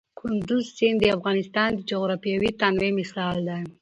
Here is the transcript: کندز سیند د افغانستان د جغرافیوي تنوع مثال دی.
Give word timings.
کندز 0.19 0.63
سیند 0.75 0.97
د 1.01 1.05
افغانستان 1.17 1.69
د 1.75 1.79
جغرافیوي 1.89 2.51
تنوع 2.59 2.91
مثال 2.99 3.35
دی. 3.47 3.61